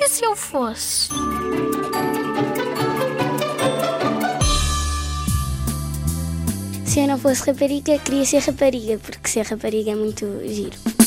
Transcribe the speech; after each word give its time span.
E 0.00 0.08
se 0.08 0.24
eu 0.24 0.36
fosse? 0.36 1.08
Se 6.84 7.00
eu 7.00 7.08
não 7.08 7.18
fosse 7.18 7.42
rapariga, 7.44 7.98
queria 7.98 8.24
ser 8.24 8.38
rapariga, 8.38 8.96
porque 8.98 9.28
ser 9.28 9.44
rapariga 9.44 9.90
é 9.90 9.96
muito 9.96 10.24
giro. 10.46 10.97